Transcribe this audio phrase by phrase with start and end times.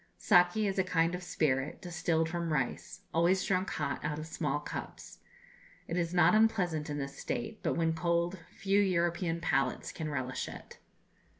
[0.17, 4.59] Saki is a kind of spirit, distilled from rice, always drunk hot out of small
[4.59, 5.19] cups.
[5.87, 10.49] It is not unpleasant in this state, but when cold few European palates can relish
[10.49, 10.79] it.